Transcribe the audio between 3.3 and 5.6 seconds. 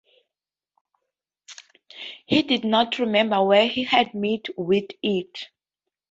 where he had met with it.